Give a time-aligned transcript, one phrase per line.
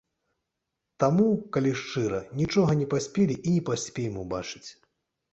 [1.01, 1.25] Таму,
[1.57, 4.63] калі шчыра, нічога не паспелі і не паспеем убачыць.